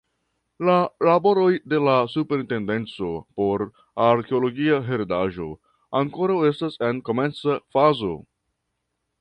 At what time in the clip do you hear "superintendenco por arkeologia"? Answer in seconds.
2.13-4.81